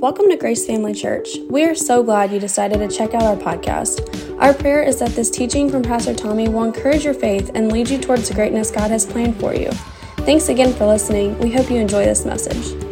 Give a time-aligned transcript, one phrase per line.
[0.00, 1.38] Welcome to Grace Family Church.
[1.50, 4.38] We are so glad you decided to check out our podcast.
[4.40, 7.90] Our prayer is that this teaching from Pastor Tommy will encourage your faith and lead
[7.90, 9.72] you towards the greatness God has planned for you.
[10.18, 11.36] Thanks again for listening.
[11.40, 12.87] We hope you enjoy this message.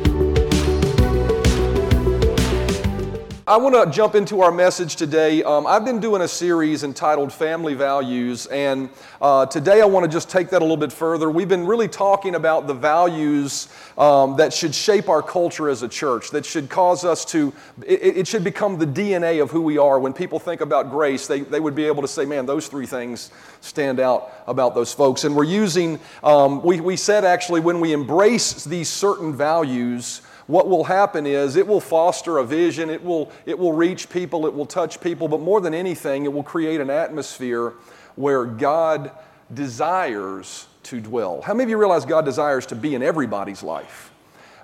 [3.49, 5.45] I want to jump into our message today.
[5.45, 8.89] Um, I've been doing a series entitled Family Values, and
[9.23, 11.31] uh, today I want to just take that a little bit further.
[11.31, 15.89] We've been really talking about the values um, that should shape our culture as a
[15.89, 17.53] church, that should cause us to,
[17.87, 20.01] it, it, should become the DNA of who we are.
[20.01, 22.87] When people think about grace, they, they would be able to say, man, those three
[22.87, 25.23] things stand out about those folks.
[25.23, 30.69] And we're using, um, we, we said actually, when we embrace these certain values, what
[30.69, 34.55] will happen is it will foster a vision, it will, it will reach people, it
[34.55, 37.73] will touch people, but more than anything, it will create an atmosphere
[38.15, 39.11] where God
[39.53, 41.43] desires to dwell.
[41.43, 44.13] How many of you realize God desires to be in everybody's life?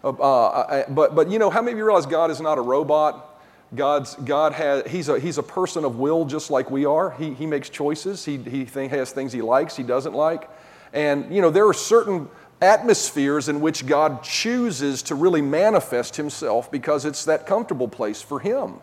[0.04, 2.62] Uh, uh, but, but you know, how many of you realize God is not a
[2.62, 3.28] robot?
[3.74, 7.10] God's, God has, he's a, he's a person of will just like we are.
[7.12, 8.24] He, he makes choices.
[8.24, 10.48] He, he has things he likes, he doesn't like.
[10.92, 12.28] And, you know, there are certain
[12.62, 18.40] atmospheres in which God chooses to really manifest Himself because it's that comfortable place for
[18.40, 18.74] Him.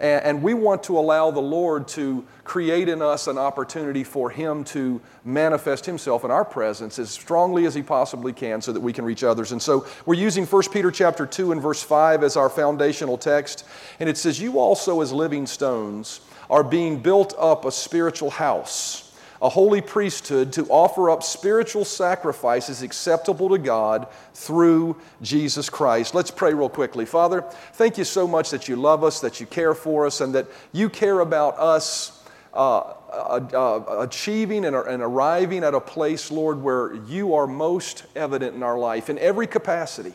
[0.00, 4.64] And, we want to allow the Lord to create in us an opportunity for Him
[4.64, 8.94] to manifest Himself in our presence as strongly as He possibly can so that we
[8.94, 9.52] can reach others.
[9.52, 13.66] And so we're using 1 Peter chapter 2 and verse 5 as our foundational text.
[14.00, 19.09] And it says, You also, as living stones, are being built up a spiritual house
[19.42, 26.14] a holy priesthood to offer up spiritual sacrifices acceptable to God through Jesus Christ.
[26.14, 27.06] Let's pray real quickly.
[27.06, 30.34] Father, thank you so much that you love us, that you care for us, and
[30.34, 36.30] that you care about us uh, uh, uh, achieving and, and arriving at a place,
[36.30, 40.12] Lord, where you are most evident in our life in every capacity.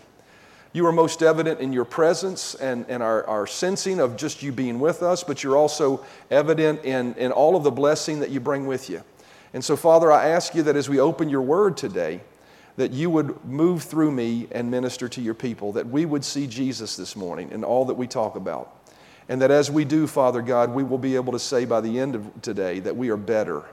[0.74, 4.52] You are most evident in your presence and, and our, our sensing of just you
[4.52, 8.42] being with us, but you're also evident in, in all of the blessing that you
[8.42, 9.02] bring with you.
[9.56, 12.20] And so, Father, I ask you that as we open your word today,
[12.76, 16.46] that you would move through me and minister to your people, that we would see
[16.46, 18.76] Jesus this morning in all that we talk about.
[19.30, 21.98] And that as we do, Father God, we will be able to say by the
[21.98, 23.64] end of today that we are better.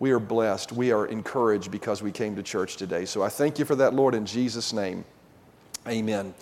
[0.00, 0.72] We are blessed.
[0.72, 3.06] We are encouraged because we came to church today.
[3.06, 5.02] So I thank you for that, Lord, in Jesus' name.
[5.88, 6.34] Amen.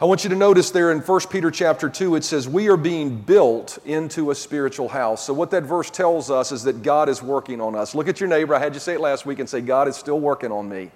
[0.00, 2.76] I want you to notice there in 1 Peter chapter 2, it says, We are
[2.76, 5.24] being built into a spiritual house.
[5.24, 7.94] So, what that verse tells us is that God is working on us.
[7.94, 8.54] Look at your neighbor.
[8.54, 10.90] I had you say it last week and say, God is still working on me.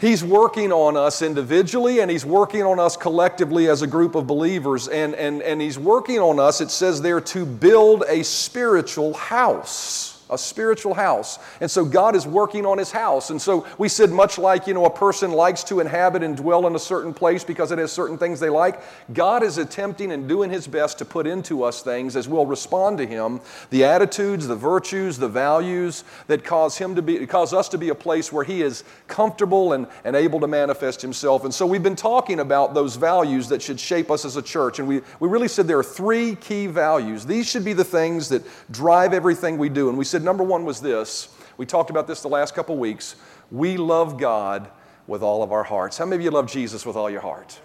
[0.00, 4.26] He's working on us individually and He's working on us collectively as a group of
[4.26, 4.88] believers.
[4.88, 10.19] And, and, and He's working on us, it says there, to build a spiritual house
[10.30, 11.38] a spiritual house.
[11.60, 13.30] And so God is working on his house.
[13.30, 16.66] And so we said, much like, you know, a person likes to inhabit and dwell
[16.66, 18.80] in a certain place because it has certain things they like,
[19.12, 22.98] God is attempting and doing his best to put into us things as we'll respond
[22.98, 27.68] to him, the attitudes, the virtues, the values that cause him to be, cause us
[27.70, 31.44] to be a place where he is comfortable and, and able to manifest himself.
[31.44, 34.78] And so we've been talking about those values that should shape us as a church.
[34.78, 37.26] And we, we really said there are three key values.
[37.26, 39.88] These should be the things that drive everything we do.
[39.88, 41.28] And we said, said number one was this.
[41.56, 43.16] We talked about this the last couple weeks.
[43.50, 44.70] We love God
[45.06, 45.96] with all of our hearts.
[45.96, 47.58] How many of you love Jesus with all your heart?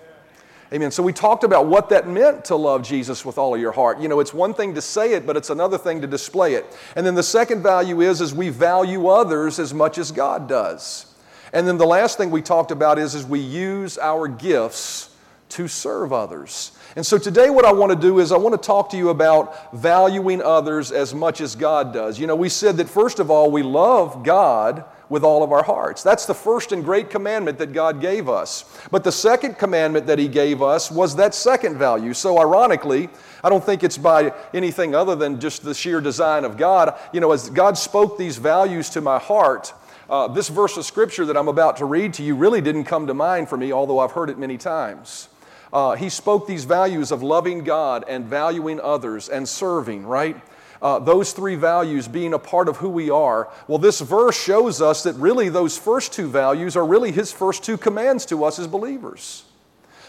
[0.73, 0.89] Amen.
[0.89, 3.99] So we talked about what that meant to love Jesus with all of your heart.
[3.99, 6.65] You know, it's one thing to say it, but it's another thing to display it.
[6.95, 11.13] And then the second value is is we value others as much as God does.
[11.53, 15.13] And then the last thing we talked about is is we use our gifts
[15.49, 16.71] to serve others.
[16.95, 19.09] And so today, what I want to do is I want to talk to you
[19.09, 22.17] about valuing others as much as God does.
[22.17, 25.63] You know, we said that first of all, we love God with all of our
[25.63, 26.03] hearts.
[26.03, 28.63] That's the first and great commandment that God gave us.
[28.91, 32.13] But the second commandment that He gave us was that second value.
[32.13, 33.09] So, ironically,
[33.44, 36.97] I don't think it's by anything other than just the sheer design of God.
[37.12, 39.73] You know, as God spoke these values to my heart,
[40.09, 43.07] uh, this verse of scripture that I'm about to read to you really didn't come
[43.07, 45.27] to mind for me, although I've heard it many times.
[45.75, 50.42] Uh, he spoke these values of loving God and valuing others and serving, right?
[50.81, 53.51] Uh, those three values being a part of who we are.
[53.68, 57.62] Well, this verse shows us that really those first two values are really his first
[57.62, 59.44] two commands to us as believers.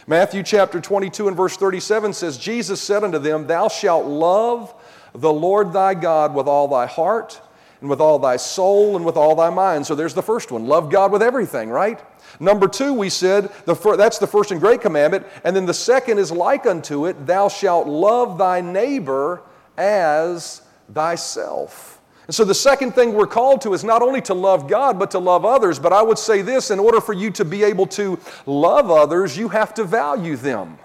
[0.07, 4.73] Matthew chapter 22 and verse 37 says, Jesus said unto them, Thou shalt love
[5.17, 7.41] the Lord thy God with all thy heart
[7.81, 9.85] and with all thy soul and with all thy mind.
[9.85, 12.01] So there's the first one love God with everything, right?
[12.41, 15.27] Number two, we said, the fir- that's the first and great commandment.
[15.45, 19.43] And then the second is like unto it, thou shalt love thy neighbor
[19.77, 20.63] as
[20.93, 22.01] thyself.
[22.27, 25.13] And so the second thing we're called to is not only to love God, but
[25.13, 25.79] to love others.
[25.79, 29.37] But I would say this in order for you to be able to love others,
[29.39, 30.79] you have to value them.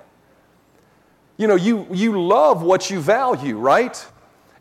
[1.38, 4.06] you know, you, you love what you value, right?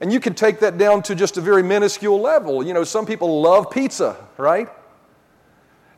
[0.00, 2.64] And you can take that down to just a very minuscule level.
[2.66, 4.66] You know, some people love pizza, right?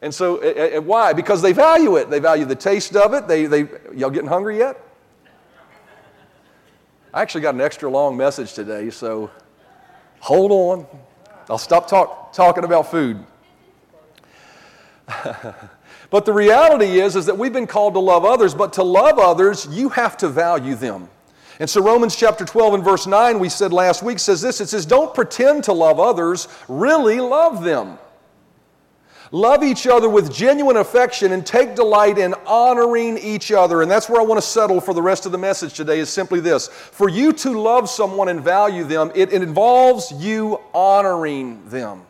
[0.02, 1.12] And so, uh, uh, why?
[1.12, 2.10] Because they value it.
[2.10, 3.28] They value the taste of it.
[3.28, 4.84] They, they, y'all getting hungry yet?
[7.14, 9.30] I actually got an extra long message today, so
[10.18, 10.86] hold on.
[11.48, 13.24] I'll stop talk, talking about food.
[16.10, 19.20] but the reality is, is that we've been called to love others, but to love
[19.20, 21.08] others, you have to value them.
[21.60, 24.68] And so Romans chapter 12 and verse 9, we said last week, says this it
[24.68, 27.98] says, Don't pretend to love others, really love them.
[29.34, 33.80] Love each other with genuine affection and take delight in honoring each other.
[33.80, 36.10] And that's where I want to settle for the rest of the message today is
[36.10, 36.68] simply this.
[36.68, 42.02] For you to love someone and value them, it, it involves you honoring them.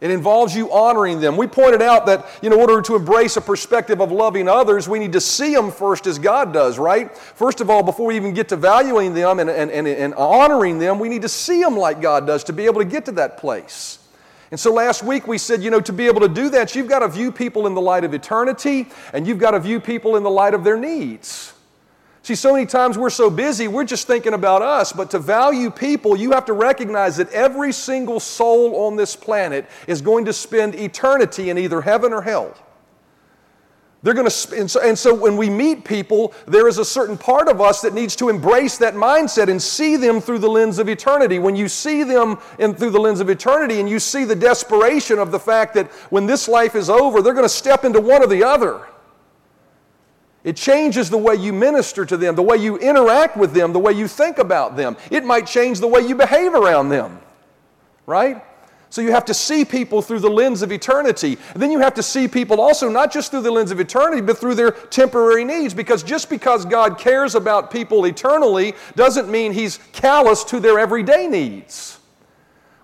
[0.00, 1.36] It involves you honoring them.
[1.36, 4.88] We pointed out that you know, in order to embrace a perspective of loving others,
[4.88, 7.14] we need to see them first as God does, right?
[7.14, 10.78] First of all, before we even get to valuing them and, and, and, and honoring
[10.78, 13.12] them, we need to see them like God does to be able to get to
[13.12, 13.99] that place.
[14.50, 16.88] And so last week we said, you know, to be able to do that, you've
[16.88, 20.16] got to view people in the light of eternity and you've got to view people
[20.16, 21.52] in the light of their needs.
[22.22, 25.70] See, so many times we're so busy, we're just thinking about us, but to value
[25.70, 30.32] people, you have to recognize that every single soul on this planet is going to
[30.32, 32.54] spend eternity in either heaven or hell.
[34.02, 37.18] They're going to, and so, and so when we meet people, there is a certain
[37.18, 40.78] part of us that needs to embrace that mindset and see them through the lens
[40.78, 41.38] of eternity.
[41.38, 45.18] When you see them in, through the lens of eternity and you see the desperation
[45.18, 48.22] of the fact that when this life is over, they're going to step into one
[48.22, 48.86] or the other.
[50.44, 53.78] It changes the way you minister to them, the way you interact with them, the
[53.78, 54.96] way you think about them.
[55.10, 57.20] It might change the way you behave around them,
[58.06, 58.42] right?
[58.90, 61.38] So you have to see people through the lens of eternity.
[61.54, 64.20] And then you have to see people also not just through the lens of eternity,
[64.20, 65.72] but through their temporary needs.
[65.72, 71.28] Because just because God cares about people eternally doesn't mean He's callous to their everyday
[71.28, 72.00] needs.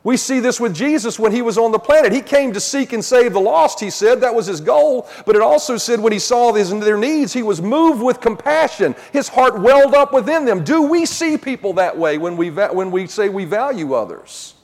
[0.05, 2.13] We see this with Jesus when he was on the planet.
[2.13, 4.21] He came to seek and save the lost, he said.
[4.21, 5.09] That was his goal.
[5.27, 8.95] But it also said when he saw these, their needs, he was moved with compassion.
[9.13, 10.63] His heart welled up within them.
[10.63, 14.55] Do we see people that way when we, when we say we value others?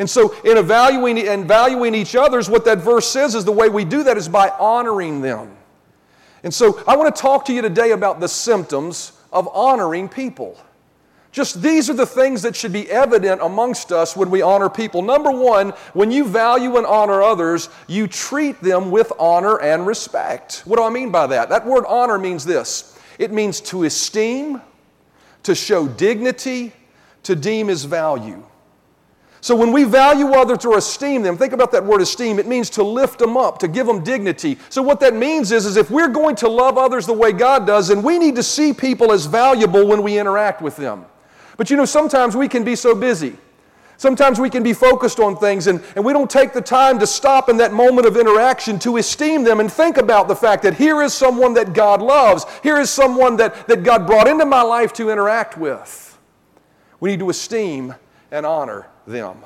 [0.00, 3.84] And so, in evaluating valuing each other's, what that verse says is the way we
[3.84, 5.54] do that is by honoring them.
[6.42, 10.58] And so, I want to talk to you today about the symptoms of honoring people.
[11.32, 15.02] Just these are the things that should be evident amongst us when we honor people.
[15.02, 20.62] Number one, when you value and honor others, you treat them with honor and respect.
[20.64, 21.50] What do I mean by that?
[21.50, 24.62] That word honor means this it means to esteem,
[25.42, 26.72] to show dignity,
[27.24, 28.42] to deem as value.
[29.42, 32.68] So when we value others or esteem them, think about that word esteem, it means
[32.70, 34.58] to lift them up, to give them dignity.
[34.68, 37.66] So what that means is, is if we're going to love others the way God
[37.66, 41.06] does, then we need to see people as valuable when we interact with them.
[41.56, 43.36] But you know, sometimes we can be so busy.
[43.96, 47.06] Sometimes we can be focused on things and, and we don't take the time to
[47.06, 50.74] stop in that moment of interaction to esteem them and think about the fact that
[50.74, 52.46] here is someone that God loves.
[52.62, 56.18] Here is someone that, that God brought into my life to interact with.
[56.98, 57.94] We need to esteem
[58.30, 59.38] and honor them.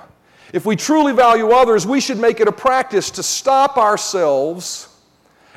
[0.53, 4.89] If we truly value others, we should make it a practice to stop ourselves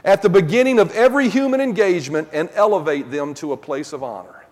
[0.03, 4.45] at the beginning of every human engagement and elevate them to a place of honor.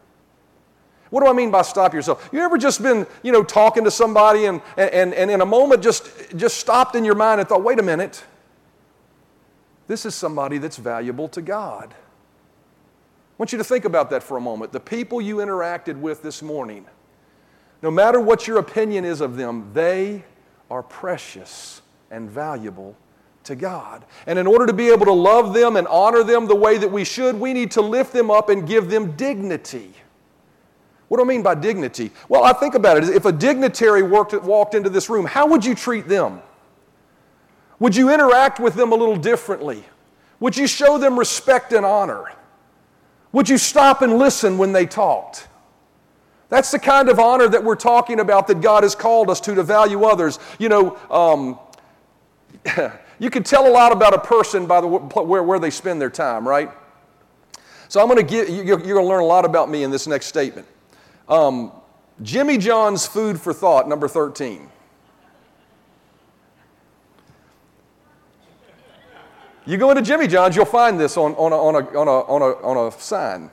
[1.09, 2.29] What do I mean by stop yourself?
[2.31, 5.81] You ever just been, you know, talking to somebody and, and, and in a moment
[5.81, 8.23] just, just stopped in your mind and thought, wait a minute,
[9.87, 11.93] this is somebody that's valuable to God.
[11.93, 14.71] I want you to think about that for a moment.
[14.71, 16.85] The people you interacted with this morning,
[17.85, 20.23] no matter what your opinion is of them, they
[20.71, 22.97] are precious and valuable
[23.43, 24.03] to God.
[24.25, 26.91] And in order to be able to love them and honor them the way that
[26.91, 29.93] we should, we need to lift them up and give them dignity.
[31.09, 32.09] What do I mean by dignity?
[32.27, 33.03] Well, I think about it.
[33.03, 36.41] If a dignitary worked, walked into this room, how would you treat them?
[37.77, 39.83] Would you interact with them a little differently?
[40.39, 42.31] Would you show them respect and honor?
[43.31, 45.49] Would you stop and listen when they talked?
[46.55, 49.55] That's the kind of honor that we're talking about that God has called us to,
[49.55, 50.39] to value others.
[50.57, 51.59] You know, um,
[53.19, 56.09] you can tell a lot about a person by the, where, where they spend their
[56.09, 56.71] time, right?
[57.89, 59.91] So I'm going to give, you, you're going to learn a lot about me in
[59.91, 60.65] this next statement.
[61.27, 61.73] Um,
[62.21, 64.69] Jimmy John's Food for Thought, number 13.
[69.65, 72.11] You go into Jimmy John's, you'll find this on, on, a, on, a, on, a,
[72.11, 73.51] on, a, on a sign.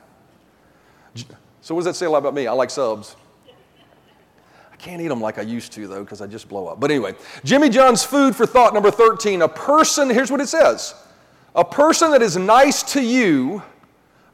[1.63, 2.45] So, what does that say a lot about me?
[2.45, 3.15] I like subs.
[4.69, 6.81] I can't eat them like I used to, though, because I just blow up.
[6.81, 7.15] But anyway,
[7.45, 9.41] Jimmy John's food for thought, number 13.
[9.41, 10.93] A person, here's what it says
[11.55, 13.63] a person that is nice to you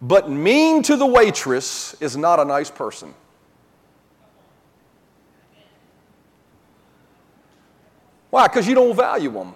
[0.01, 3.13] but mean to the waitress is not a nice person.
[8.29, 8.47] Why?
[8.47, 9.53] Because you don't value them.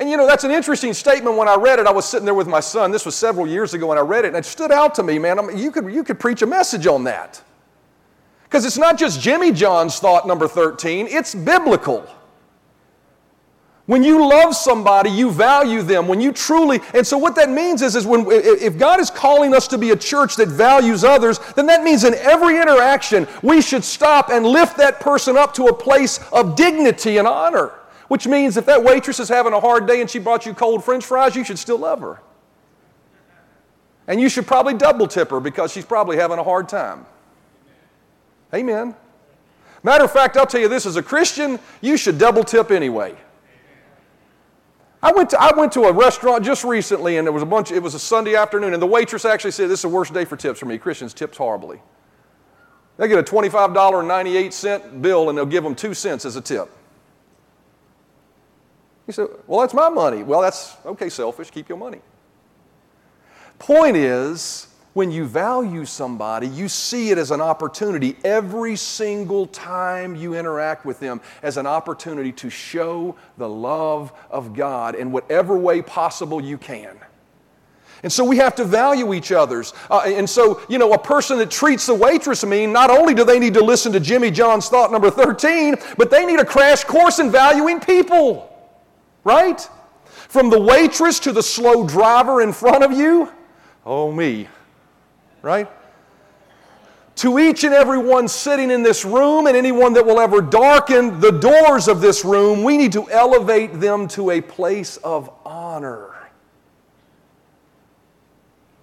[0.00, 1.36] And you know, that's an interesting statement.
[1.36, 2.90] When I read it, I was sitting there with my son.
[2.90, 5.18] This was several years ago when I read it, and it stood out to me,
[5.18, 5.38] man.
[5.38, 7.42] I mean, you, could, you could preach a message on that.
[8.44, 12.08] Because it's not just Jimmy John's thought, number 13, it's biblical.
[13.84, 16.08] When you love somebody, you value them.
[16.08, 19.52] When you truly, and so what that means is, is when if God is calling
[19.54, 23.60] us to be a church that values others, then that means in every interaction we
[23.60, 27.79] should stop and lift that person up to a place of dignity and honor.
[28.10, 30.82] Which means if that waitress is having a hard day and she brought you cold
[30.82, 32.20] French fries, you should still love her.
[34.08, 37.06] And you should probably double tip her because she's probably having a hard time.
[38.52, 38.96] Amen.
[39.84, 43.14] Matter of fact, I'll tell you this as a Christian, you should double tip anyway.
[45.04, 47.70] I went, to, I went to a restaurant just recently and there was a bunch,
[47.70, 50.24] it was a Sunday afternoon, and the waitress actually said, This is the worst day
[50.24, 50.78] for tips for me.
[50.78, 51.80] Christians tips horribly.
[52.96, 56.70] They get a $25.98 bill and they'll give them two cents as a tip.
[59.10, 60.22] He said, Well, that's my money.
[60.22, 61.98] Well, that's okay, selfish, keep your money.
[63.58, 70.14] Point is, when you value somebody, you see it as an opportunity every single time
[70.14, 75.58] you interact with them as an opportunity to show the love of God in whatever
[75.58, 76.96] way possible you can.
[78.04, 79.74] And so we have to value each other's.
[79.90, 83.24] Uh, and so, you know, a person that treats the waitress mean, not only do
[83.24, 86.84] they need to listen to Jimmy John's thought number 13, but they need a crash
[86.84, 88.49] course in valuing people.
[89.24, 89.68] Right?
[90.04, 93.32] From the waitress to the slow driver in front of you.
[93.84, 94.48] Oh, me
[95.42, 95.68] right?
[97.16, 101.20] To each and every one sitting in this room and anyone that will ever darken
[101.20, 106.09] the doors of this room, we need to elevate them to a place of honor.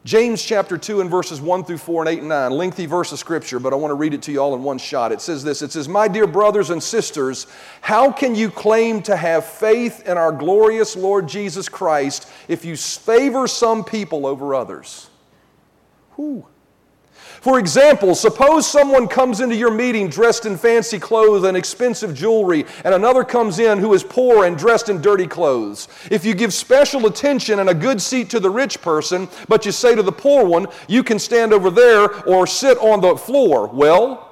[0.07, 3.19] James chapter 2 and verses 1 through 4 and 8 and 9, lengthy verse of
[3.19, 5.11] scripture, but I want to read it to you all in one shot.
[5.11, 7.45] It says this It says, My dear brothers and sisters,
[7.81, 12.77] how can you claim to have faith in our glorious Lord Jesus Christ if you
[12.77, 15.09] favor some people over others?
[16.15, 16.47] Whew.
[17.41, 22.65] For example, suppose someone comes into your meeting dressed in fancy clothes and expensive jewelry,
[22.83, 25.87] and another comes in who is poor and dressed in dirty clothes.
[26.09, 29.71] If you give special attention and a good seat to the rich person, but you
[29.71, 33.67] say to the poor one, you can stand over there or sit on the floor,
[33.67, 34.23] well,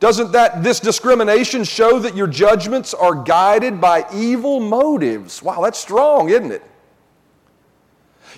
[0.00, 5.42] doesn't that this discrimination show that your judgments are guided by evil motives?
[5.42, 6.62] Wow, that's strong, isn't it?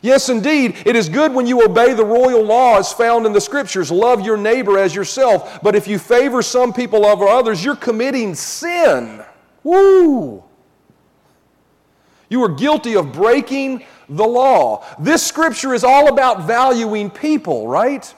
[0.04, 3.90] Yes, indeed, it is good when you obey the royal laws found in the scriptures.
[3.90, 5.62] Love your neighbor as yourself.
[5.62, 9.24] But if you favor some people over others, you're committing sin.
[9.62, 10.44] Woo!
[12.28, 14.84] You are guilty of breaking the law.
[14.98, 18.14] This scripture is all about valuing people, right?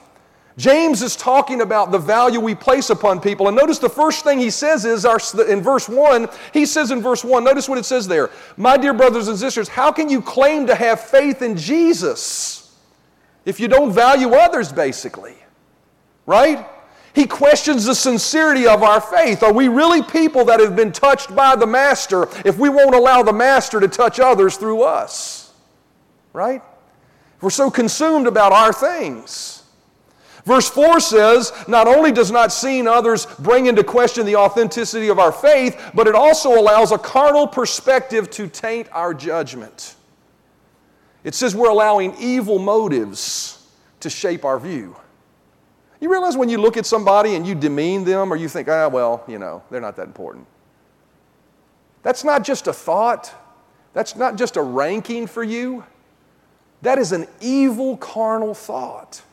[0.57, 3.47] James is talking about the value we place upon people.
[3.47, 6.99] And notice the first thing he says is our, in verse 1, he says in
[6.99, 8.31] verse 1, notice what it says there.
[8.57, 12.75] My dear brothers and sisters, how can you claim to have faith in Jesus
[13.45, 15.35] if you don't value others, basically?
[16.25, 16.65] Right?
[17.13, 19.43] He questions the sincerity of our faith.
[19.43, 23.21] Are we really people that have been touched by the Master if we won't allow
[23.21, 25.53] the Master to touch others through us?
[26.33, 26.63] Right?
[27.41, 29.56] We're so consumed about our things.
[30.47, 35.19] Verse 4 says, not only does not seeing others bring into question the authenticity of
[35.19, 39.95] our faith, but it also allows a carnal perspective to taint our judgment.
[41.25, 43.67] It says we're allowing evil motives
[43.99, 44.95] to shape our view.
[45.99, 48.87] You realize when you look at somebody and you demean them or you think, ah,
[48.87, 50.47] well, you know, they're not that important.
[52.03, 53.35] That's not just a thought,
[53.91, 55.83] that's not just a ranking for you.
[56.83, 59.23] That is an evil carnal thought.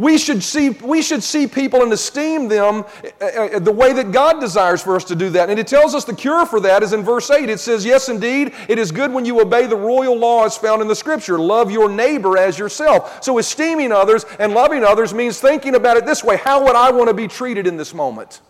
[0.00, 2.86] We should see, we should see people and esteem them
[3.20, 5.50] uh, uh, the way that God desires for us to do that.
[5.50, 7.50] And it tells us the cure for that is in verse 8.
[7.50, 10.88] It says, Yes, indeed, it is good when you obey the royal laws found in
[10.88, 11.38] the Scripture.
[11.38, 13.22] Love your neighbor as yourself.
[13.22, 16.90] So, esteeming others and loving others means thinking about it this way How would I
[16.90, 18.40] want to be treated in this moment?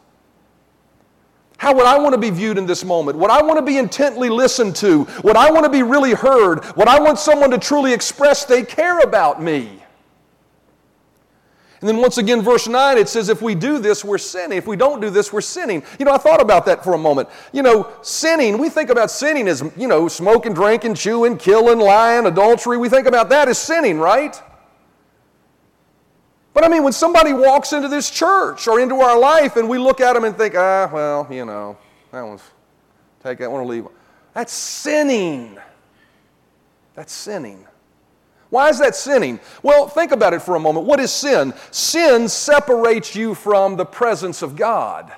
[1.57, 3.19] How would I want to be viewed in this moment?
[3.19, 5.09] Would I want to be intently listened to?
[5.25, 6.65] Would I want to be really heard?
[6.77, 9.80] Would I want someone to truly express they care about me?
[11.81, 14.59] And then once again, verse 9, it says, if we do this, we're sinning.
[14.59, 15.83] If we don't do this, we're sinning.
[15.99, 17.31] You know, I thought about that for a moment.
[17.53, 22.27] You know, sinning, we think about sinning as, you know, smoking, drinking, chewing, killing, lying,
[22.27, 22.77] adultery.
[22.77, 24.41] We think about that as sinning, right?
[26.53, 29.79] But I mean, when somebody walks into this church or into our life and we
[29.79, 31.79] look at them and think, ah, well, you know,
[32.13, 32.43] that one's,
[33.23, 33.87] take that one or leave.
[34.35, 35.57] That's sinning.
[36.95, 37.67] That's sinning.
[38.51, 39.41] Why is that sinning?
[39.63, 40.87] Well, think about it for a moment.
[40.87, 41.55] What is sin?
[41.71, 45.13] Sin separates you from the presence of God.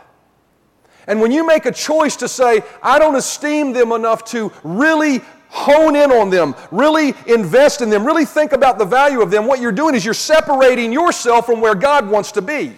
[1.06, 5.20] And when you make a choice to say, I don't esteem them enough to really
[5.48, 9.46] hone in on them, really invest in them, really think about the value of them,
[9.46, 12.76] what you're doing is you're separating yourself from where God wants to be.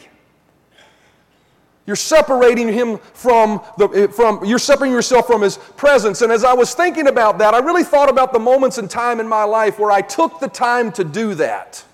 [1.86, 6.22] You're separating him from the eh, from you're separating yourself from his presence.
[6.22, 9.20] And as I was thinking about that, I really thought about the moments in time
[9.20, 11.84] in my life where I took the time to do that.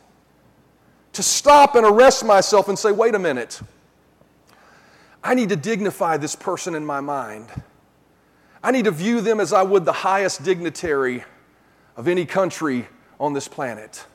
[1.15, 3.61] To stop and arrest myself and say, wait a minute.
[5.25, 7.49] I need to dignify this person in my mind.
[8.63, 11.25] I need to view them as I would the highest dignitary
[11.97, 12.87] of any country
[13.19, 14.07] on this planet.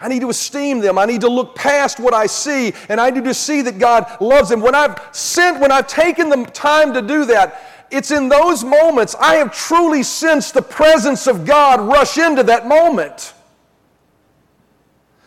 [0.00, 0.98] I need to esteem them.
[0.98, 4.20] I need to look past what I see, and I need to see that God
[4.20, 4.60] loves them.
[4.60, 9.14] When I've sent, when I've taken the time to do that, it's in those moments
[9.18, 13.34] I have truly sensed the presence of God rush into that moment.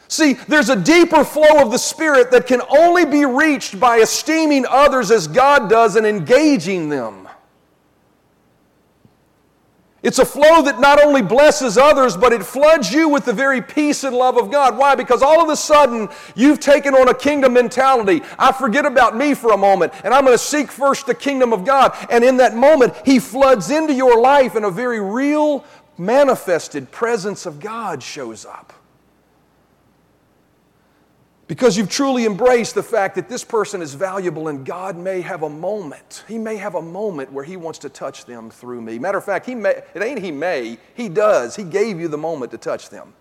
[0.08, 4.66] See, there's a deeper flow of the Spirit that can only be reached by esteeming
[4.70, 7.21] others as God does and engaging them.
[10.04, 13.62] It's a flow that not only blesses others, but it floods you with the very
[13.62, 14.76] peace and love of God.
[14.76, 14.96] Why?
[14.96, 18.24] Because all of a sudden, you've taken on a kingdom mentality.
[18.40, 21.54] I forget about me for a moment, and I'm going to seek first the kingdom
[21.54, 21.96] of God.
[22.10, 25.64] And in that moment, He floods into your life, and a very real,
[26.00, 28.74] manifested presence of God shows up.
[31.52, 35.44] Because you've truly embraced the fact that this person is valuable and God may have
[35.44, 36.24] a moment.
[36.26, 38.98] He may have a moment where He wants to touch them through me.
[38.98, 41.58] Matter of fact, he may, it ain't He may, He does.
[41.58, 43.12] He gave you the moment to touch them.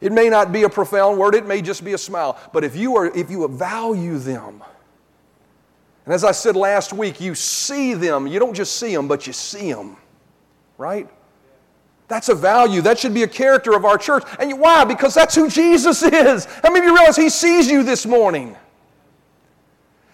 [0.00, 2.40] It may not be a profound word, it may just be a smile.
[2.52, 4.64] But if you, are, if you value them,
[6.06, 9.28] and as I said last week, you see them, you don't just see them, but
[9.28, 9.96] you see them,
[10.76, 11.08] right?
[12.08, 12.82] That's a value.
[12.82, 14.24] That should be a character of our church.
[14.38, 14.84] And why?
[14.84, 16.44] Because that's who Jesus is.
[16.44, 18.56] How many of you realize He sees you this morning?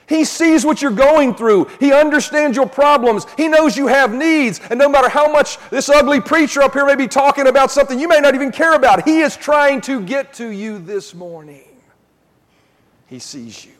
[0.08, 1.70] He sees what you're going through.
[1.80, 3.26] He understands your problems.
[3.36, 4.60] He knows you have needs.
[4.70, 7.98] And no matter how much this ugly preacher up here may be talking about something
[7.98, 11.64] you may not even care about, He is trying to get to you this morning.
[13.06, 13.72] He sees you.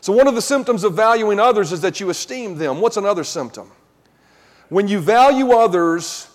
[0.00, 2.80] So, one of the symptoms of valuing others is that you esteem them.
[2.80, 3.70] What's another symptom?
[4.70, 6.29] When you value others,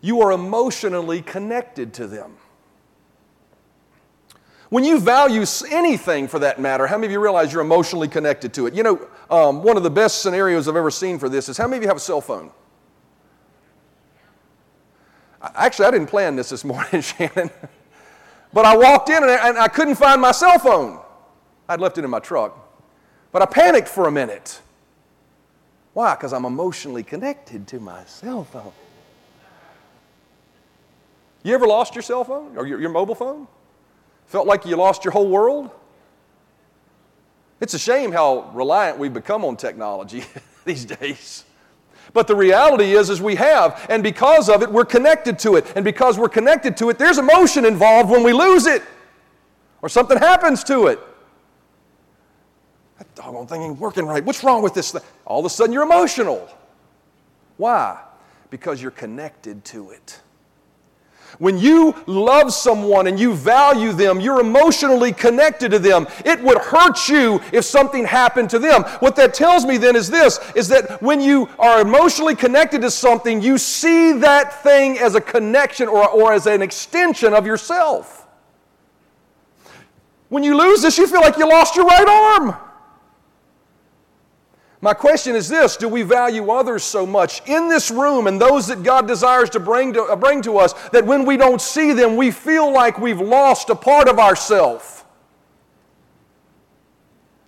[0.00, 2.36] you are emotionally connected to them.
[4.70, 8.52] When you value anything for that matter, how many of you realize you're emotionally connected
[8.54, 8.74] to it?
[8.74, 11.66] You know, um, one of the best scenarios I've ever seen for this is how
[11.66, 12.50] many of you have a cell phone?
[15.40, 17.50] Actually, I didn't plan this this morning, Shannon.
[18.52, 21.00] But I walked in and I, and I couldn't find my cell phone.
[21.68, 22.56] I'd left it in my truck.
[23.32, 24.60] But I panicked for a minute.
[25.92, 26.14] Why?
[26.14, 28.72] Because I'm emotionally connected to my cell phone.
[31.42, 33.46] You ever lost your cell phone or your, your mobile phone?
[34.26, 35.70] Felt like you lost your whole world?
[37.60, 40.24] It's a shame how reliant we've become on technology
[40.64, 41.44] these days.
[42.12, 45.72] But the reality is, is we have, and because of it, we're connected to it.
[45.76, 48.82] And because we're connected to it, there's emotion involved when we lose it
[49.82, 50.98] or something happens to it.
[52.98, 54.24] That doggone thing ain't working right.
[54.24, 55.02] What's wrong with this thing?
[55.24, 56.48] All of a sudden, you're emotional.
[57.56, 58.00] Why?
[58.50, 60.20] Because you're connected to it.
[61.38, 66.06] When you love someone and you value them, you're emotionally connected to them.
[66.24, 68.82] It would hurt you if something happened to them.
[69.00, 72.90] What that tells me then is this is that when you are emotionally connected to
[72.90, 78.26] something, you see that thing as a connection or, or as an extension of yourself.
[80.28, 82.67] When you lose this, you feel like you lost your right arm.
[84.80, 88.66] My question is this Do we value others so much in this room and those
[88.68, 91.92] that God desires to bring to, uh, bring to us that when we don't see
[91.92, 95.04] them, we feel like we've lost a part of ourselves?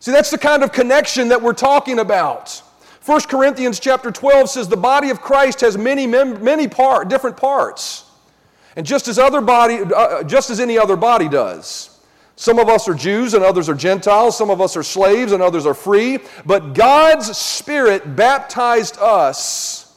[0.00, 2.62] See, that's the kind of connection that we're talking about.
[3.04, 8.04] 1 Corinthians chapter 12 says the body of Christ has many, many part, different parts.
[8.76, 11.99] And just as, other body, uh, uh, just as any other body does.
[12.40, 14.34] Some of us are Jews and others are Gentiles.
[14.34, 16.20] Some of us are slaves and others are free.
[16.46, 19.94] But God's Spirit baptized us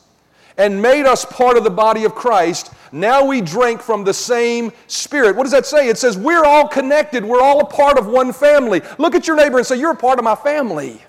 [0.58, 2.74] and made us part of the body of Christ.
[2.92, 5.38] Now we drink from the same Spirit.
[5.38, 5.88] What does that say?
[5.88, 7.24] It says we're all connected.
[7.24, 8.82] We're all a part of one family.
[8.98, 11.02] Look at your neighbor and say, You're a part of my family.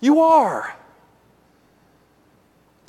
[0.00, 0.74] You are.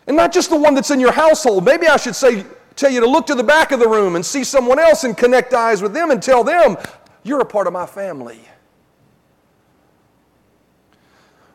[0.08, 1.64] And not just the one that's in your household.
[1.64, 2.44] Maybe I should say,
[2.76, 5.18] tell you to look to the back of the room and see someone else and
[5.18, 6.78] connect eyes with them and tell them,
[7.24, 8.40] You're a part of my family.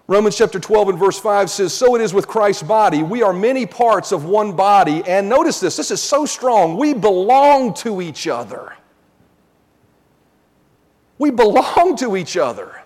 [0.08, 3.02] Romans chapter 12 and verse 5 says, So it is with Christ's body.
[3.02, 5.02] We are many parts of one body.
[5.06, 6.78] And notice this, this is so strong.
[6.78, 8.74] We belong to each other.
[11.18, 12.80] We belong to each other.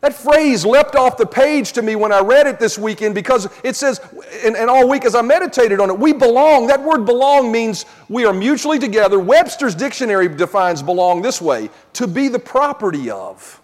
[0.00, 3.48] That phrase leapt off the page to me when I read it this weekend because
[3.64, 4.00] it says,
[4.44, 6.68] and, and, all week as I meditated on it, we belong.
[6.68, 9.18] That word belong means we are mutually together.
[9.18, 13.60] Webster's dictionary defines belong this way to be the property of.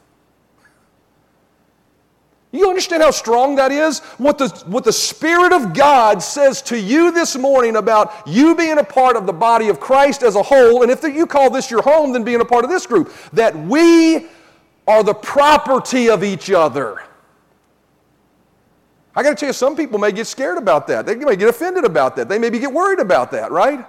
[2.50, 3.98] You understand how strong that is?
[4.18, 8.78] What the, what the Spirit of God says to you this morning about you being
[8.78, 11.68] a part of the body of Christ as a whole, and if you call this
[11.68, 14.28] your home, then being a part of this group, that we
[14.86, 17.02] are the property of each other.
[19.16, 21.06] I got to tell you, some people may get scared about that.
[21.06, 22.28] They may get offended about that.
[22.28, 23.86] They maybe get worried about that, right?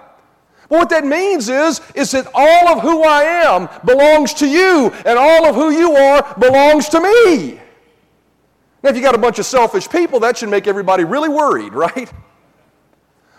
[0.68, 4.92] But what that means is, is that all of who I am belongs to you,
[5.04, 7.60] and all of who you are belongs to me.
[8.82, 11.72] Now, if you got a bunch of selfish people, that should make everybody really worried,
[11.74, 12.10] right?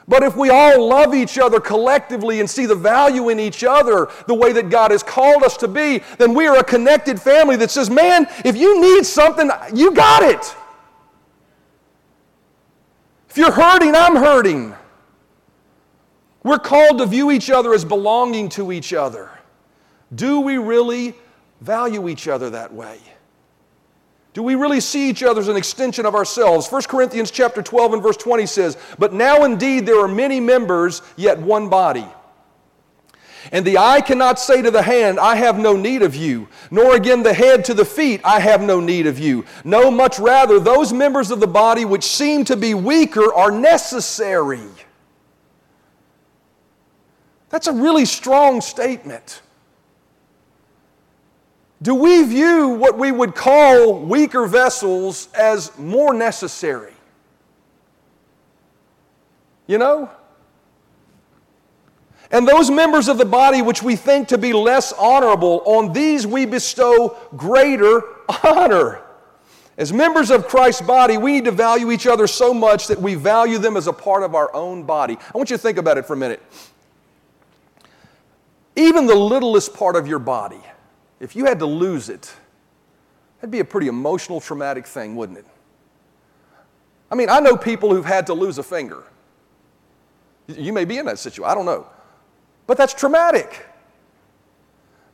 [0.07, 4.09] But if we all love each other collectively and see the value in each other
[4.25, 7.57] the way that God has called us to be, then we are a connected family
[7.57, 10.55] that says, man, if you need something, you got it.
[13.29, 14.73] If you're hurting, I'm hurting.
[16.41, 19.29] We're called to view each other as belonging to each other.
[20.15, 21.15] Do we really
[21.59, 22.99] value each other that way?
[24.37, 26.69] Do we really see each other as an extension of ourselves?
[26.69, 31.01] 1 Corinthians chapter 12 and verse 20 says, But now indeed there are many members,
[31.15, 32.05] yet one body.
[33.51, 36.95] And the eye cannot say to the hand, I have no need of you, nor
[36.95, 39.43] again the head to the feet, I have no need of you.
[39.63, 44.61] No, much rather, those members of the body which seem to be weaker are necessary.
[47.49, 49.41] That's a really strong statement.
[51.81, 56.93] Do we view what we would call weaker vessels as more necessary?
[59.67, 60.09] You know?
[62.31, 66.27] And those members of the body which we think to be less honorable, on these
[66.27, 68.01] we bestow greater
[68.43, 69.01] honor.
[69.77, 73.13] As members of Christ's body, we need to value each other so much that we
[73.13, 75.15] value them as a part of our own body.
[75.33, 76.41] I want you to think about it for a minute.
[78.75, 80.61] Even the littlest part of your body,
[81.19, 82.33] if you had to lose it,
[83.37, 85.45] that'd be a pretty emotional, traumatic thing, wouldn't it?
[87.09, 89.03] I mean, I know people who've had to lose a finger.
[90.47, 91.87] You may be in that situation, I don't know.
[92.67, 93.65] But that's traumatic.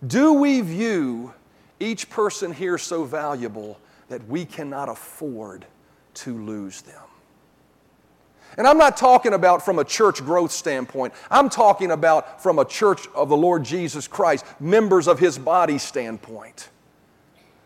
[0.05, 1.33] Do we view
[1.79, 5.65] each person here so valuable that we cannot afford
[6.15, 7.01] to lose them?
[8.57, 11.13] And I'm not talking about from a church growth standpoint.
[11.31, 15.77] I'm talking about from a church of the Lord Jesus Christ, members of His body
[15.77, 16.69] standpoint.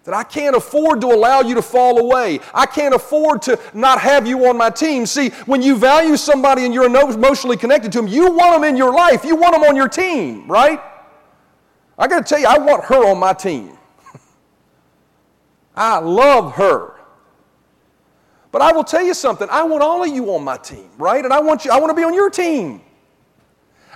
[0.06, 2.40] That I can't afford to allow you to fall away.
[2.54, 5.06] I can't afford to not have you on my team.
[5.06, 8.78] See, when you value somebody and you're emotionally connected to them, you want them in
[8.78, 9.26] your life.
[9.26, 10.80] You want them on your team, right?
[11.98, 13.78] I got to tell you, I want her on my team.
[15.76, 16.97] I love her.
[18.52, 19.48] But I will tell you something.
[19.52, 21.24] I want all of you on my team, right?
[21.24, 22.82] And I want you, I want to be on your team.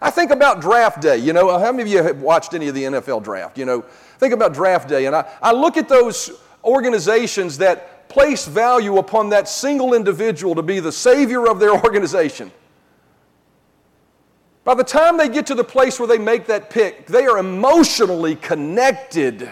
[0.02, 1.18] I think about draft day.
[1.18, 3.58] You know, how many of you have watched any of the NFL draft?
[3.58, 3.82] You know,
[4.18, 5.06] think about draft day.
[5.06, 10.64] And I, I look at those organizations that place value upon that single individual to
[10.64, 12.52] be the savior of their organization.
[14.64, 17.38] By the time they get to the place where they make that pick, they are
[17.38, 19.50] emotionally connected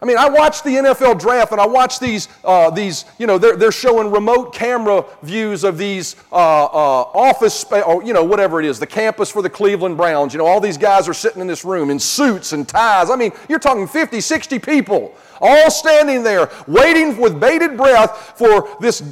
[0.00, 3.36] I mean, I watch the NFL draft and I watch these, uh, these you know,
[3.36, 8.60] they're, they're showing remote camera views of these uh, uh, office, or, you know, whatever
[8.60, 10.32] it is, the campus for the Cleveland Browns.
[10.32, 13.10] You know, all these guys are sitting in this room in suits and ties.
[13.10, 18.76] I mean, you're talking 50, 60 people all standing there waiting with bated breath for
[18.80, 19.02] this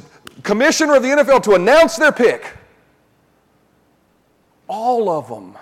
[0.43, 2.53] commissioner of the NFL to announce their pick.
[4.67, 5.57] All of them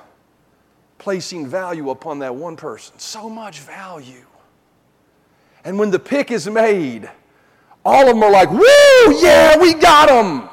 [0.98, 2.98] placing value upon that one person.
[2.98, 4.25] So much value.
[5.65, 7.10] And when the pick is made,
[7.84, 10.47] all of them are like, woo, yeah, we got them.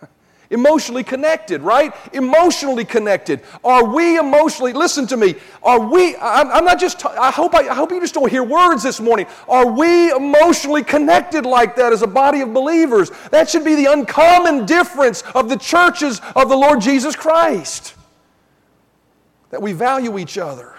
[0.50, 1.94] Emotionally connected, right?
[2.12, 3.40] Emotionally connected.
[3.64, 7.68] Are we emotionally, listen to me, are we, I'm, I'm not just, I hope, I,
[7.68, 9.26] I hope you just don't hear words this morning.
[9.48, 13.10] Are we emotionally connected like that as a body of believers?
[13.30, 17.94] That should be the uncommon difference of the churches of the Lord Jesus Christ.
[19.50, 20.76] That we value each other.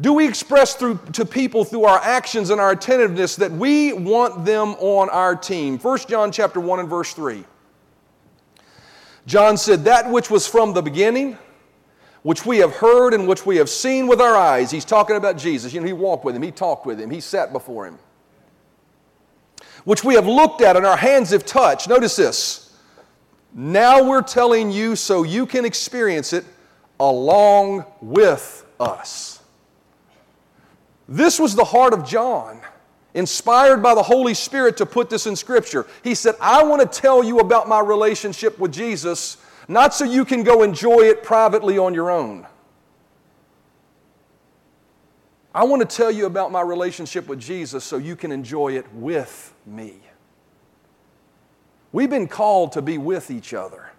[0.00, 4.44] Do we express through, to people through our actions and our attentiveness that we want
[4.44, 5.78] them on our team?
[5.78, 7.44] 1 John chapter 1 and verse 3.
[9.26, 11.36] John said, That which was from the beginning,
[12.22, 14.70] which we have heard and which we have seen with our eyes.
[14.70, 15.72] He's talking about Jesus.
[15.72, 17.98] You know, he walked with him, he talked with him, he sat before him.
[19.84, 21.88] which we have looked at and our hands have touched.
[21.88, 22.76] Notice this.
[23.54, 26.44] Now we're telling you so you can experience it
[27.00, 29.37] along with us.
[31.08, 32.60] This was the heart of John,
[33.14, 35.86] inspired by the Holy Spirit to put this in Scripture.
[36.04, 40.26] He said, I want to tell you about my relationship with Jesus, not so you
[40.26, 42.46] can go enjoy it privately on your own.
[45.54, 48.86] I want to tell you about my relationship with Jesus so you can enjoy it
[48.92, 49.94] with me.
[51.90, 53.90] We've been called to be with each other.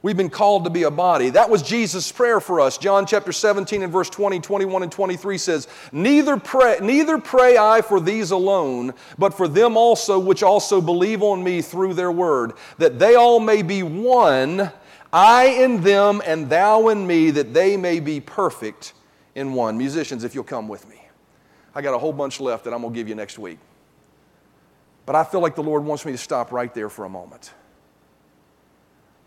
[0.00, 1.30] We've been called to be a body.
[1.30, 2.78] That was Jesus' prayer for us.
[2.78, 7.82] John chapter 17 and verse 20, 21, and 23 says, Neither pray, neither pray I
[7.82, 12.52] for these alone, but for them also which also believe on me through their word,
[12.78, 14.70] that they all may be one,
[15.12, 18.92] I in them and thou in me, that they may be perfect
[19.34, 19.76] in one.
[19.76, 21.02] Musicians, if you'll come with me.
[21.74, 23.58] I got a whole bunch left that I'm going to give you next week.
[25.06, 27.52] But I feel like the Lord wants me to stop right there for a moment.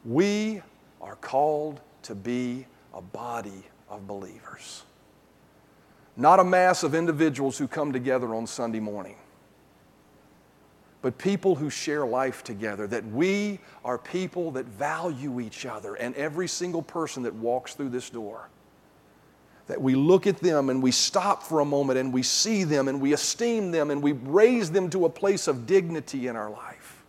[0.05, 0.61] We
[0.99, 4.83] are called to be a body of believers,
[6.17, 9.15] not a mass of individuals who come together on Sunday morning,
[11.01, 12.87] but people who share life together.
[12.87, 17.89] That we are people that value each other and every single person that walks through
[17.89, 18.49] this door.
[19.67, 22.87] That we look at them and we stop for a moment and we see them
[22.87, 26.49] and we esteem them and we raise them to a place of dignity in our
[26.49, 27.00] life.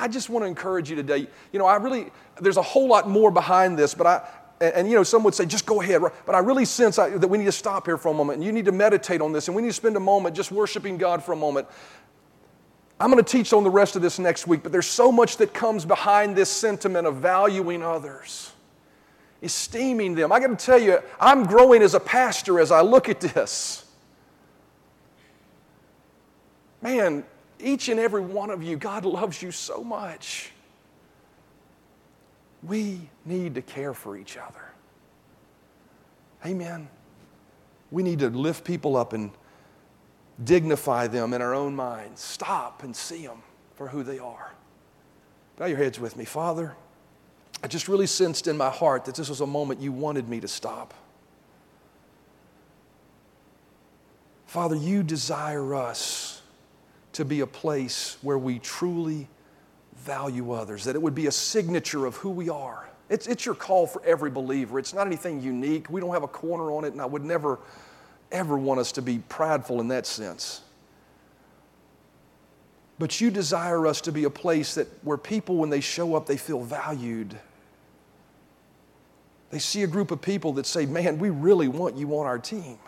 [0.00, 1.28] I just want to encourage you today.
[1.52, 2.10] You know, I really,
[2.40, 4.28] there's a whole lot more behind this, but I,
[4.62, 6.00] and, and you know, some would say, just go ahead.
[6.24, 8.44] But I really sense I, that we need to stop here for a moment and
[8.44, 10.96] you need to meditate on this and we need to spend a moment just worshiping
[10.96, 11.68] God for a moment.
[12.98, 15.36] I'm going to teach on the rest of this next week, but there's so much
[15.36, 18.52] that comes behind this sentiment of valuing others,
[19.42, 20.32] esteeming them.
[20.32, 23.84] I got to tell you, I'm growing as a pastor as I look at this.
[26.82, 27.24] Man,
[27.60, 30.50] each and every one of you, God loves you so much.
[32.62, 34.64] We need to care for each other.
[36.44, 36.88] Amen.
[37.90, 39.30] We need to lift people up and
[40.42, 42.20] dignify them in our own minds.
[42.20, 43.42] Stop and see them
[43.74, 44.52] for who they are.
[45.56, 46.24] Bow your heads with me.
[46.24, 46.76] Father,
[47.62, 50.40] I just really sensed in my heart that this was a moment you wanted me
[50.40, 50.94] to stop.
[54.46, 56.39] Father, you desire us
[57.12, 59.28] to be a place where we truly
[59.96, 62.88] value others, that it would be a signature of who we are.
[63.08, 64.78] It's, it's your call for every believer.
[64.78, 65.90] It's not anything unique.
[65.90, 67.58] We don't have a corner on it, and I would never,
[68.30, 70.62] ever want us to be prideful in that sense.
[73.00, 76.26] But you desire us to be a place that where people, when they show up,
[76.26, 77.36] they feel valued.
[79.50, 82.38] They see a group of people that say, Man, we really want you on our
[82.38, 82.78] team.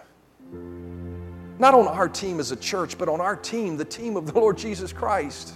[1.63, 4.33] Not on our team as a church, but on our team, the team of the
[4.33, 5.55] Lord Jesus Christ.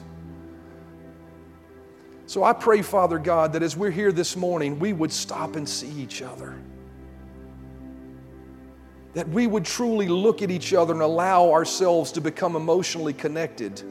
[2.27, 5.69] So I pray, Father God, that as we're here this morning, we would stop and
[5.69, 6.55] see each other.
[9.15, 13.83] That we would truly look at each other and allow ourselves to become emotionally connected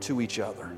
[0.00, 0.70] to each other.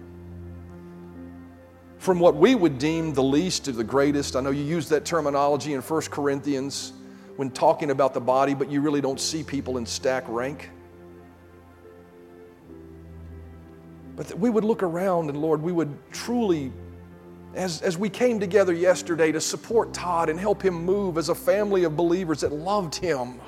[1.98, 5.04] From what we would deem the least to the greatest, I know you use that
[5.04, 6.92] terminology in 1 Corinthians
[7.36, 10.70] when talking about the body, but you really don't see people in stack rank.
[14.16, 16.70] But that we would look around and, Lord, we would truly,
[17.54, 21.34] as, as we came together yesterday to support Todd and help him move as a
[21.34, 23.40] family of believers that loved him.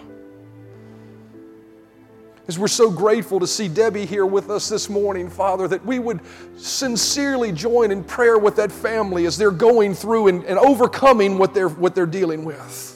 [2.47, 5.99] As we're so grateful to see Debbie here with us this morning, Father, that we
[5.99, 6.21] would
[6.57, 11.55] sincerely join in prayer with that family as they're going through and, and overcoming what
[11.55, 12.94] they're, what they're dealing with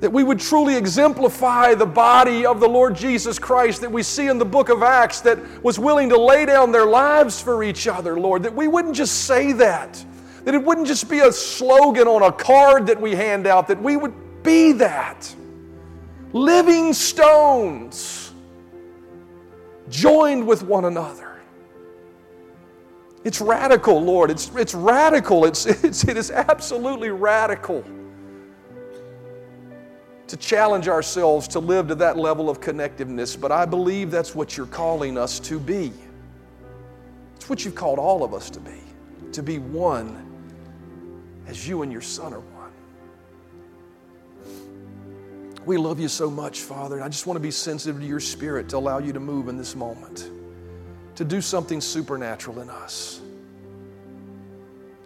[0.00, 4.28] that we would truly exemplify the body of the Lord Jesus Christ that we see
[4.28, 7.86] in the book of Acts that was willing to lay down their lives for each
[7.86, 8.42] other, Lord.
[8.42, 10.02] That we wouldn't just say that,
[10.44, 13.80] that it wouldn't just be a slogan on a card that we hand out, that
[13.80, 15.34] we would be that.
[16.32, 18.32] Living stones
[19.90, 21.40] joined with one another.
[23.22, 24.30] It's radical, Lord.
[24.30, 25.44] It's, it's radical.
[25.44, 27.84] It's, it's, it is absolutely radical
[30.30, 34.56] to challenge ourselves to live to that level of connectiveness, but I believe that's what
[34.56, 35.92] you're calling us to be.
[37.34, 38.80] It's what you've called all of us to be,
[39.32, 40.24] to be one
[41.48, 42.70] as you and your Son are one.
[45.66, 48.20] We love you so much, Father, and I just want to be sensitive to your
[48.20, 50.30] Spirit to allow you to move in this moment,
[51.16, 53.20] to do something supernatural in us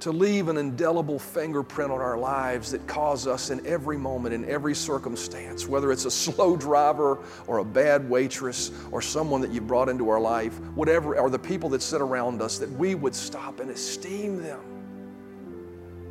[0.05, 4.45] to leave an indelible fingerprint on our lives that cause us in every moment, in
[4.45, 9.63] every circumstance, whether it's a slow driver or a bad waitress or someone that you
[9.63, 13.15] brought into our life, whatever, or the people that sit around us, that we would
[13.15, 14.61] stop and esteem them.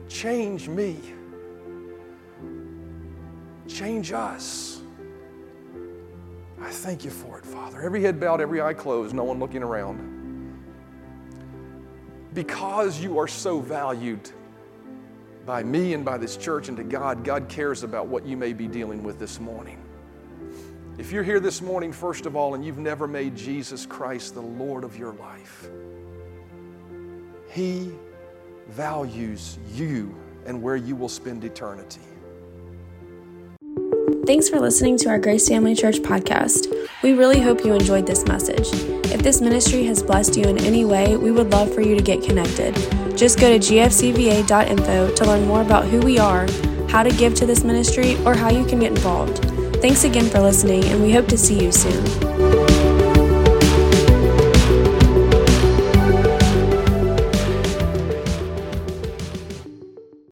[0.10, 0.99] Change me.
[3.67, 4.82] Change us.
[6.60, 7.79] I thank you for it, Father.
[7.79, 10.22] Every head bowed, every eye closed, no one looking around
[12.33, 14.31] because you are so valued
[15.45, 18.53] by me and by this church and to God, God cares about what you may
[18.53, 19.79] be dealing with this morning.
[20.97, 24.41] If you're here this morning, first of all, and you've never made Jesus Christ the
[24.41, 25.67] Lord of your life,
[27.49, 27.91] He
[28.69, 30.15] values you
[30.45, 32.01] and where you will spend eternity.
[34.25, 36.73] Thanks for listening to our Grace Family Church podcast.
[37.03, 38.69] We really hope you enjoyed this message.
[39.12, 42.01] If this ministry has blessed you in any way, we would love for you to
[42.01, 42.73] get connected.
[43.17, 46.47] Just go to gfcva.info to learn more about who we are,
[46.88, 49.43] how to give to this ministry, or how you can get involved.
[49.81, 52.52] Thanks again for listening, and we hope to see you soon.